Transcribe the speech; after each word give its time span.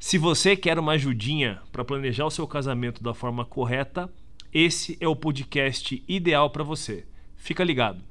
Se 0.00 0.16
você 0.16 0.56
quer 0.56 0.78
uma 0.78 0.92
ajudinha 0.92 1.62
para 1.70 1.84
planejar 1.84 2.24
o 2.24 2.30
seu 2.30 2.48
casamento 2.48 3.02
da 3.02 3.12
forma 3.12 3.44
correta, 3.44 4.10
esse 4.50 4.96
é 4.98 5.06
o 5.06 5.14
podcast 5.14 6.02
ideal 6.08 6.48
para 6.48 6.64
você. 6.64 7.06
Fica 7.36 7.62
ligado. 7.62 8.02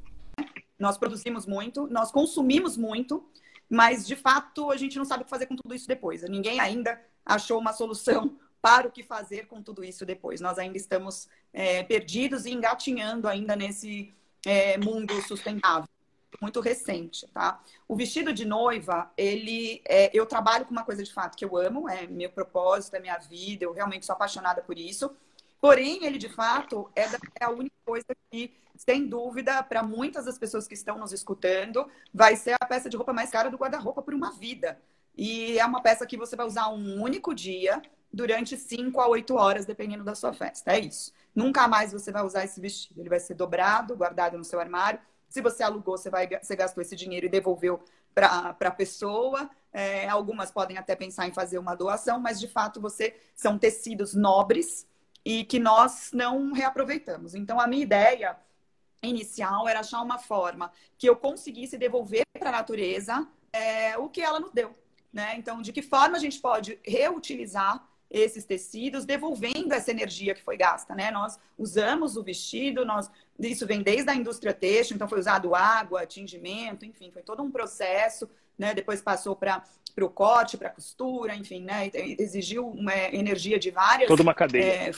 Nós 0.77 0.99
produzimos 0.99 1.47
muito, 1.47 1.87
nós 1.87 2.11
consumimos 2.11 2.77
muito, 2.77 3.27
mas 3.67 4.05
de 4.05 4.15
fato 4.15 4.69
a 4.69 4.77
gente 4.77 4.99
não 4.99 5.03
sabe 5.03 5.21
o 5.21 5.23
que 5.23 5.31
fazer 5.31 5.47
com 5.47 5.55
tudo 5.55 5.73
isso 5.73 5.87
depois. 5.87 6.21
Ninguém 6.29 6.59
ainda 6.59 7.01
achou 7.25 7.59
uma 7.59 7.73
solução 7.73 8.37
para 8.61 8.87
o 8.87 8.91
que 8.91 9.01
fazer 9.01 9.47
com 9.47 9.59
tudo 9.59 9.83
isso 9.83 10.05
depois. 10.05 10.39
Nós 10.39 10.59
ainda 10.59 10.77
estamos 10.77 11.27
é, 11.51 11.81
perdidos 11.81 12.45
e 12.45 12.51
engatinhando 12.51 13.27
ainda 13.27 13.55
nesse 13.55 14.13
é, 14.45 14.77
mundo 14.77 15.19
sustentável 15.23 15.88
muito 16.41 16.59
recente, 16.59 17.27
tá? 17.27 17.61
O 17.87 17.95
vestido 17.95 18.33
de 18.33 18.45
noiva, 18.45 19.11
ele, 19.17 19.81
é, 19.85 20.09
eu 20.13 20.25
trabalho 20.25 20.65
com 20.65 20.71
uma 20.71 20.83
coisa 20.83 21.03
de 21.03 21.11
fato 21.11 21.35
que 21.35 21.43
eu 21.43 21.57
amo, 21.57 21.89
é 21.89 22.07
meu 22.07 22.29
propósito, 22.29 22.95
é 22.95 22.99
minha 22.99 23.17
vida, 23.17 23.65
eu 23.65 23.73
realmente 23.73 24.05
sou 24.05 24.13
apaixonada 24.13 24.61
por 24.61 24.77
isso. 24.77 25.11
Porém, 25.59 26.05
ele 26.05 26.17
de 26.17 26.29
fato 26.29 26.89
é, 26.95 27.07
da, 27.07 27.17
é 27.39 27.45
a 27.45 27.49
única 27.49 27.75
coisa 27.85 28.07
que, 28.31 28.53
sem 28.77 29.07
dúvida, 29.07 29.61
para 29.63 29.83
muitas 29.83 30.25
das 30.25 30.37
pessoas 30.37 30.67
que 30.67 30.73
estão 30.73 30.97
nos 30.97 31.11
escutando, 31.11 31.89
vai 32.13 32.35
ser 32.35 32.55
a 32.59 32.65
peça 32.65 32.89
de 32.89 32.95
roupa 32.95 33.11
mais 33.11 33.29
cara 33.29 33.49
do 33.49 33.57
guarda-roupa 33.57 34.01
por 34.01 34.13
uma 34.13 34.31
vida. 34.31 34.79
E 35.17 35.59
é 35.59 35.65
uma 35.65 35.81
peça 35.81 36.05
que 36.05 36.15
você 36.15 36.35
vai 36.35 36.45
usar 36.45 36.69
um 36.69 37.01
único 37.01 37.33
dia 37.33 37.81
durante 38.11 38.55
5 38.55 38.99
a 39.01 39.07
8 39.09 39.35
horas, 39.35 39.65
dependendo 39.65 40.03
da 40.03 40.15
sua 40.15 40.31
festa. 40.31 40.71
É 40.71 40.79
isso. 40.79 41.11
Nunca 41.35 41.67
mais 41.67 41.91
você 41.91 42.11
vai 42.11 42.23
usar 42.23 42.45
esse 42.45 42.61
vestido. 42.61 43.01
Ele 43.01 43.09
vai 43.09 43.19
ser 43.19 43.33
dobrado, 43.33 43.97
guardado 43.97 44.37
no 44.37 44.45
seu 44.45 44.59
armário 44.59 44.99
se 45.29 45.41
você 45.41 45.63
alugou, 45.63 45.97
você, 45.97 46.09
vai, 46.09 46.27
você 46.27 46.55
gastou 46.55 46.81
esse 46.81 46.95
dinheiro 46.95 47.27
e 47.27 47.29
devolveu 47.29 47.81
para 48.13 48.55
a 48.59 48.71
pessoa. 48.71 49.49
É, 49.71 50.09
algumas 50.09 50.51
podem 50.51 50.77
até 50.77 50.95
pensar 50.95 51.27
em 51.27 51.33
fazer 51.33 51.59
uma 51.59 51.75
doação, 51.75 52.19
mas 52.19 52.39
de 52.39 52.47
fato 52.47 52.81
você 52.81 53.15
são 53.35 53.57
tecidos 53.57 54.15
nobres 54.15 54.87
e 55.23 55.43
que 55.43 55.59
nós 55.59 56.09
não 56.11 56.51
reaproveitamos. 56.51 57.35
Então, 57.35 57.59
a 57.59 57.67
minha 57.67 57.83
ideia 57.83 58.37
inicial 59.01 59.67
era 59.67 59.79
achar 59.79 60.01
uma 60.01 60.17
forma 60.17 60.71
que 60.97 61.07
eu 61.07 61.15
conseguisse 61.15 61.77
devolver 61.77 62.23
para 62.37 62.49
a 62.49 62.53
natureza 62.53 63.27
é, 63.53 63.97
o 63.97 64.09
que 64.09 64.21
ela 64.21 64.39
nos 64.39 64.51
deu. 64.51 64.75
Né? 65.13 65.35
Então, 65.37 65.61
de 65.61 65.71
que 65.71 65.81
forma 65.81 66.17
a 66.17 66.19
gente 66.19 66.39
pode 66.39 66.79
reutilizar 66.83 67.87
esses 68.09 68.43
tecidos, 68.43 69.05
devolvendo 69.05 69.73
essa 69.73 69.91
energia 69.91 70.33
que 70.33 70.41
foi 70.41 70.57
gasta, 70.57 70.95
né? 70.95 71.11
Nós 71.11 71.39
usamos 71.57 72.17
o 72.17 72.23
vestido, 72.23 72.83
nós 72.83 73.09
isso 73.39 73.65
vem 73.65 73.81
desde 73.81 74.09
a 74.09 74.15
indústria 74.15 74.53
têxtil, 74.53 74.95
então 74.95 75.07
foi 75.07 75.19
usado 75.19 75.53
água, 75.55 76.05
tingimento, 76.05 76.85
enfim, 76.85 77.11
foi 77.11 77.21
todo 77.21 77.43
um 77.43 77.51
processo, 77.51 78.29
né? 78.57 78.73
Depois 78.73 79.01
passou 79.01 79.35
para 79.35 79.63
o 80.01 80.09
corte, 80.09 80.57
para 80.57 80.69
a 80.69 80.71
costura, 80.71 81.35
enfim, 81.35 81.63
né? 81.63 81.91
Exigiu 81.93 82.67
uma 82.67 82.95
energia 82.95 83.59
de 83.59 83.69
várias 83.69 84.07
toda 84.07 84.23
uma 84.23 84.33
cadeia. 84.33 84.89
É, 84.89 84.93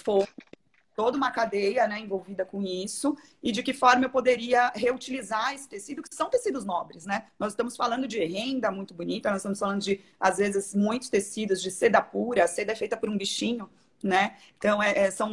toda 0.95 1.17
uma 1.17 1.31
cadeia 1.31 1.87
né, 1.87 1.99
envolvida 1.99 2.45
com 2.45 2.61
isso 2.61 3.17
e 3.41 3.51
de 3.51 3.63
que 3.63 3.73
forma 3.73 4.05
eu 4.05 4.09
poderia 4.09 4.71
reutilizar 4.75 5.53
esse 5.53 5.67
tecido, 5.67 6.01
que 6.01 6.13
são 6.13 6.29
tecidos 6.29 6.65
nobres, 6.65 7.05
né? 7.05 7.27
Nós 7.39 7.53
estamos 7.53 7.75
falando 7.75 8.07
de 8.07 8.23
renda 8.23 8.71
muito 8.71 8.93
bonita, 8.93 9.29
nós 9.29 9.39
estamos 9.39 9.59
falando 9.59 9.81
de, 9.81 10.01
às 10.19 10.37
vezes, 10.37 10.75
muitos 10.75 11.09
tecidos 11.09 11.61
de 11.61 11.71
seda 11.71 12.01
pura, 12.01 12.43
a 12.43 12.47
seda 12.47 12.73
é 12.73 12.75
feita 12.75 12.97
por 12.97 13.09
um 13.09 13.17
bichinho, 13.17 13.69
né? 14.03 14.35
Então, 14.57 14.81
é, 14.81 14.97
é, 14.97 15.11
são, 15.11 15.31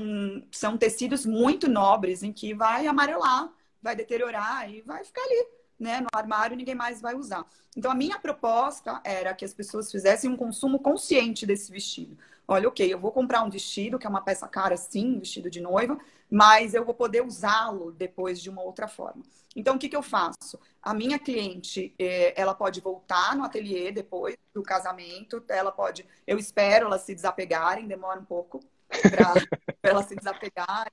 são 0.51 0.77
tecidos 0.77 1.27
muito 1.27 1.69
nobres 1.69 2.23
em 2.23 2.33
que 2.33 2.55
vai 2.55 2.87
amarelar, 2.87 3.51
vai 3.83 3.97
deteriorar 3.97 4.71
e 4.71 4.83
vai 4.83 5.05
ficar 5.05 5.23
ali, 5.23 5.47
né? 5.79 6.01
No 6.01 6.09
armário 6.13 6.57
ninguém 6.57 6.75
mais 6.75 7.01
vai 7.01 7.15
usar. 7.15 7.45
Então, 7.77 7.91
a 7.91 7.95
minha 7.95 8.19
proposta 8.19 9.01
era 9.05 9.35
que 9.35 9.45
as 9.45 9.55
pessoas 9.55 9.91
fizessem 9.91 10.31
um 10.31 10.37
consumo 10.37 10.79
consciente 10.79 11.47
desse 11.47 11.71
vestido 11.71 12.17
olha, 12.49 12.67
ok, 12.67 12.91
eu 12.93 12.99
vou 12.99 13.13
comprar 13.13 13.43
um 13.43 13.51
vestido, 13.51 13.99
que 13.99 14.07
é 14.07 14.11
uma 14.11 14.23
peça 14.23 14.49
cara, 14.49 14.77
sim, 14.77 15.17
um 15.17 15.19
vestido 15.21 15.51
de 15.51 15.61
noiva, 15.61 15.99
mas 16.31 16.73
eu 16.73 16.85
vou 16.85 16.95
poder 16.95 17.23
usá-lo 17.23 17.93
depois 17.93 18.41
de 18.41 18.49
uma 18.49 18.63
outra 18.63 18.89
forma. 18.89 19.23
Então, 19.55 19.77
o 19.77 19.79
que, 19.79 19.89
que 19.89 19.97
eu 19.97 20.03
faço? 20.03 20.59
A 20.83 20.95
minha 20.95 21.19
cliente, 21.19 21.95
eh, 21.99 22.33
ela 22.41 22.55
pode 22.55 22.81
voltar 22.81 23.37
no 23.37 23.45
ateliê 23.45 23.93
depois 23.93 24.37
do 24.55 24.63
casamento, 24.63 25.45
ela 25.49 25.71
pode, 25.71 26.07
eu 26.27 26.39
espero 26.39 26.87
elas 26.87 27.03
se 27.03 27.15
desapegarem, 27.15 27.87
demora 27.87 28.19
um 28.19 28.25
pouco 28.25 28.61
para 28.89 29.35
ela 29.83 30.03
se 30.03 30.17
desapegar. 30.17 30.91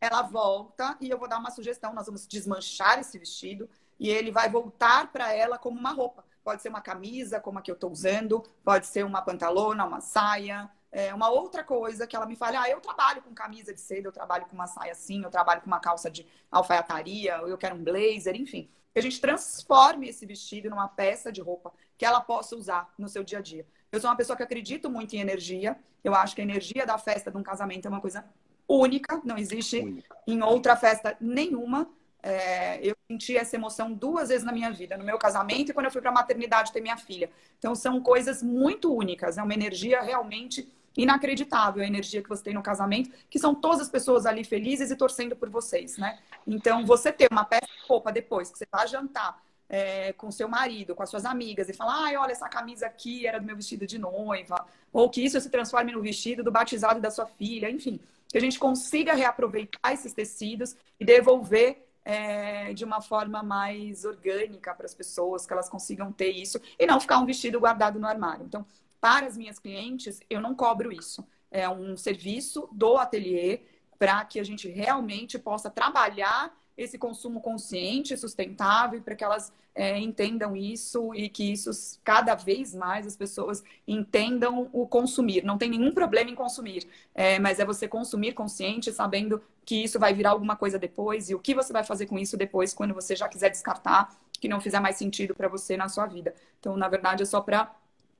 Ela 0.00 0.22
volta 0.22 0.96
e 1.00 1.10
eu 1.10 1.18
vou 1.18 1.28
dar 1.28 1.38
uma 1.38 1.50
sugestão, 1.50 1.92
nós 1.92 2.06
vamos 2.06 2.26
desmanchar 2.26 2.98
esse 2.98 3.18
vestido 3.18 3.68
e 4.00 4.10
ele 4.10 4.32
vai 4.32 4.48
voltar 4.50 5.12
para 5.12 5.32
ela 5.32 5.58
como 5.58 5.78
uma 5.78 5.92
roupa 5.92 6.24
pode 6.42 6.62
ser 6.62 6.68
uma 6.68 6.80
camisa, 6.80 7.40
como 7.40 7.58
a 7.58 7.62
que 7.62 7.70
eu 7.70 7.74
estou 7.74 7.90
usando, 7.90 8.42
pode 8.64 8.86
ser 8.86 9.04
uma 9.04 9.22
pantalona, 9.22 9.84
uma 9.84 10.00
saia, 10.00 10.70
é, 10.90 11.14
uma 11.14 11.30
outra 11.30 11.62
coisa 11.62 12.06
que 12.06 12.16
ela 12.16 12.26
me 12.26 12.34
fale, 12.34 12.56
ah, 12.56 12.68
eu 12.68 12.80
trabalho 12.80 13.22
com 13.22 13.32
camisa 13.32 13.72
de 13.72 13.80
seda, 13.80 14.08
eu 14.08 14.12
trabalho 14.12 14.46
com 14.46 14.54
uma 14.54 14.66
saia 14.66 14.92
assim, 14.92 15.22
eu 15.22 15.30
trabalho 15.30 15.60
com 15.60 15.66
uma 15.66 15.80
calça 15.80 16.10
de 16.10 16.26
alfaiataria, 16.50 17.36
eu 17.36 17.56
quero 17.56 17.76
um 17.76 17.84
blazer, 17.84 18.34
enfim. 18.34 18.68
Que 18.92 18.98
a 18.98 19.02
gente 19.02 19.20
transforme 19.20 20.08
esse 20.08 20.26
vestido 20.26 20.68
numa 20.68 20.88
peça 20.88 21.30
de 21.30 21.40
roupa 21.40 21.72
que 21.96 22.04
ela 22.04 22.20
possa 22.20 22.56
usar 22.56 22.92
no 22.98 23.08
seu 23.08 23.22
dia 23.22 23.38
a 23.38 23.42
dia. 23.42 23.64
Eu 23.92 24.00
sou 24.00 24.10
uma 24.10 24.16
pessoa 24.16 24.36
que 24.36 24.42
acredito 24.42 24.90
muito 24.90 25.14
em 25.14 25.20
energia. 25.20 25.78
Eu 26.02 26.14
acho 26.14 26.34
que 26.34 26.40
a 26.40 26.44
energia 26.44 26.84
da 26.84 26.98
festa 26.98 27.30
de 27.30 27.36
um 27.36 27.42
casamento 27.42 27.86
é 27.86 27.88
uma 27.88 28.00
coisa 28.00 28.24
única, 28.66 29.20
não 29.24 29.36
existe 29.38 29.80
única. 29.80 30.16
em 30.26 30.42
outra 30.42 30.74
festa 30.74 31.16
nenhuma. 31.20 31.88
É, 32.22 32.78
eu 32.86 32.94
senti 33.08 33.36
essa 33.36 33.56
emoção 33.56 33.92
duas 33.92 34.28
vezes 34.28 34.44
na 34.44 34.52
minha 34.52 34.70
vida, 34.70 34.96
no 34.96 35.04
meu 35.04 35.18
casamento 35.18 35.70
e 35.70 35.74
quando 35.74 35.86
eu 35.86 35.92
fui 35.92 36.00
para 36.00 36.10
a 36.10 36.14
maternidade 36.14 36.72
ter 36.72 36.80
minha 36.80 36.96
filha. 36.96 37.30
Então 37.58 37.74
são 37.74 38.00
coisas 38.00 38.42
muito 38.42 38.94
únicas, 38.94 39.38
é 39.38 39.42
uma 39.42 39.54
energia 39.54 40.02
realmente 40.02 40.68
inacreditável 40.96 41.82
a 41.82 41.86
energia 41.86 42.22
que 42.22 42.28
você 42.28 42.42
tem 42.42 42.54
no 42.54 42.62
casamento, 42.62 43.10
que 43.30 43.38
são 43.38 43.54
todas 43.54 43.80
as 43.80 43.88
pessoas 43.88 44.26
ali 44.26 44.44
felizes 44.44 44.90
e 44.90 44.96
torcendo 44.96 45.36
por 45.36 45.48
vocês, 45.48 45.96
né? 45.96 46.18
Então 46.46 46.84
você 46.84 47.12
ter 47.12 47.28
uma 47.30 47.44
peça 47.44 47.66
de 47.66 47.86
roupa 47.88 48.12
depois 48.12 48.50
que 48.50 48.58
você 48.58 48.66
vai 48.70 48.86
jantar 48.86 49.40
é, 49.68 50.12
com 50.14 50.30
seu 50.30 50.48
marido, 50.48 50.94
com 50.94 51.02
as 51.02 51.08
suas 51.08 51.24
amigas 51.24 51.68
e 51.68 51.72
falar, 51.72 52.04
ai, 52.04 52.16
olha 52.16 52.32
essa 52.32 52.48
camisa 52.48 52.86
aqui 52.86 53.26
era 53.26 53.38
do 53.38 53.46
meu 53.46 53.56
vestido 53.56 53.86
de 53.86 53.98
noiva, 53.98 54.66
ou 54.92 55.08
que 55.08 55.24
isso 55.24 55.40
se 55.40 55.48
transforme 55.48 55.92
no 55.92 56.02
vestido 56.02 56.42
do 56.42 56.50
batizado 56.50 57.00
da 57.00 57.10
sua 57.10 57.26
filha, 57.26 57.70
enfim, 57.70 58.00
que 58.28 58.36
a 58.36 58.40
gente 58.40 58.58
consiga 58.58 59.14
reaproveitar 59.14 59.92
esses 59.92 60.12
tecidos 60.12 60.76
e 60.98 61.04
devolver 61.04 61.86
é, 62.04 62.72
de 62.72 62.84
uma 62.84 63.00
forma 63.00 63.42
mais 63.42 64.04
orgânica 64.04 64.74
para 64.74 64.86
as 64.86 64.94
pessoas, 64.94 65.46
que 65.46 65.52
elas 65.52 65.68
consigam 65.68 66.12
ter 66.12 66.30
isso 66.30 66.60
e 66.78 66.86
não 66.86 67.00
ficar 67.00 67.18
um 67.18 67.26
vestido 67.26 67.60
guardado 67.60 67.98
no 67.98 68.06
armário. 68.06 68.44
Então, 68.46 68.66
para 69.00 69.26
as 69.26 69.36
minhas 69.36 69.58
clientes, 69.58 70.20
eu 70.28 70.40
não 70.40 70.54
cobro 70.54 70.92
isso. 70.92 71.26
É 71.50 71.68
um 71.68 71.96
serviço 71.96 72.68
do 72.72 72.96
ateliê 72.96 73.62
para 73.98 74.24
que 74.24 74.40
a 74.40 74.44
gente 74.44 74.68
realmente 74.68 75.38
possa 75.38 75.68
trabalhar 75.68 76.54
esse 76.82 76.96
consumo 76.96 77.40
consciente, 77.40 78.16
sustentável, 78.16 79.02
para 79.02 79.14
que 79.14 79.22
elas 79.22 79.52
é, 79.74 79.98
entendam 79.98 80.56
isso 80.56 81.14
e 81.14 81.28
que 81.28 81.52
isso 81.52 81.70
cada 82.02 82.34
vez 82.34 82.74
mais 82.74 83.06
as 83.06 83.16
pessoas 83.16 83.62
entendam 83.86 84.68
o 84.72 84.86
consumir. 84.86 85.44
Não 85.44 85.58
tem 85.58 85.68
nenhum 85.68 85.92
problema 85.92 86.30
em 86.30 86.34
consumir, 86.34 86.88
é, 87.14 87.38
mas 87.38 87.60
é 87.60 87.64
você 87.64 87.86
consumir 87.86 88.32
consciente, 88.32 88.92
sabendo 88.92 89.42
que 89.64 89.84
isso 89.84 89.98
vai 89.98 90.14
virar 90.14 90.30
alguma 90.30 90.56
coisa 90.56 90.78
depois 90.78 91.28
e 91.28 91.34
o 91.34 91.38
que 91.38 91.54
você 91.54 91.72
vai 91.72 91.84
fazer 91.84 92.06
com 92.06 92.18
isso 92.18 92.36
depois, 92.36 92.72
quando 92.72 92.94
você 92.94 93.14
já 93.14 93.28
quiser 93.28 93.50
descartar, 93.50 94.16
que 94.40 94.48
não 94.48 94.60
fizer 94.60 94.80
mais 94.80 94.96
sentido 94.96 95.34
para 95.34 95.48
você 95.48 95.76
na 95.76 95.88
sua 95.88 96.06
vida. 96.06 96.34
Então, 96.58 96.76
na 96.76 96.88
verdade, 96.88 97.22
é 97.22 97.26
só 97.26 97.42
para 97.42 97.70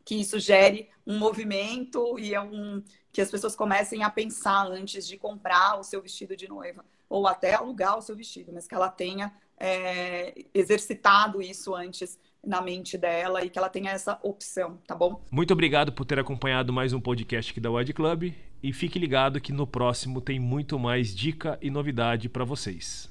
que 0.04 0.16
isso 0.16 0.38
gere 0.38 0.88
um 1.06 1.18
movimento 1.18 2.18
e 2.18 2.34
é 2.34 2.40
um 2.40 2.82
que 3.12 3.20
as 3.20 3.30
pessoas 3.30 3.56
comecem 3.56 4.04
a 4.04 4.10
pensar 4.10 4.66
antes 4.66 5.06
de 5.06 5.16
comprar 5.16 5.80
o 5.80 5.82
seu 5.82 6.00
vestido 6.00 6.36
de 6.36 6.46
noiva 6.46 6.84
ou 7.10 7.26
até 7.26 7.54
alugar 7.54 7.98
o 7.98 8.00
seu 8.00 8.14
vestido, 8.14 8.52
mas 8.54 8.68
que 8.68 8.74
ela 8.74 8.88
tenha 8.88 9.32
é, 9.58 10.32
exercitado 10.54 11.42
isso 11.42 11.74
antes 11.74 12.16
na 12.42 12.62
mente 12.62 12.96
dela 12.96 13.44
e 13.44 13.50
que 13.50 13.58
ela 13.58 13.68
tenha 13.68 13.90
essa 13.90 14.18
opção, 14.22 14.78
tá 14.86 14.94
bom? 14.94 15.20
Muito 15.30 15.52
obrigado 15.52 15.92
por 15.92 16.06
ter 16.06 16.18
acompanhado 16.18 16.72
mais 16.72 16.92
um 16.92 17.00
podcast 17.00 17.50
aqui 17.50 17.60
da 17.60 17.70
Wed 17.70 17.92
Club 17.92 18.32
e 18.62 18.72
fique 18.72 18.98
ligado 18.98 19.40
que 19.40 19.52
no 19.52 19.66
próximo 19.66 20.20
tem 20.20 20.38
muito 20.38 20.78
mais 20.78 21.14
dica 21.14 21.58
e 21.60 21.68
novidade 21.68 22.28
para 22.28 22.44
vocês. 22.44 23.09